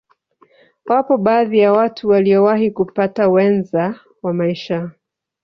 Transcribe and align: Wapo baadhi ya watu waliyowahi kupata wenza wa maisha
Wapo 0.85 1.17
baadhi 1.17 1.59
ya 1.59 1.73
watu 1.73 2.09
waliyowahi 2.09 2.71
kupata 2.71 3.29
wenza 3.29 3.99
wa 4.21 4.33
maisha 4.33 4.91